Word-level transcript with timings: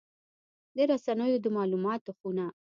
د 0.75 0.77
رسنیو 0.91 1.37
د 1.43 1.45
مالوماتو 1.55 2.11
خونه 2.17 2.45